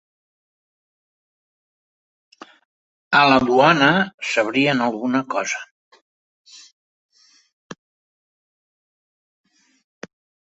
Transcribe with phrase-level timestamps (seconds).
[3.19, 3.91] A la duana
[4.31, 5.61] sabrien alguna cosa.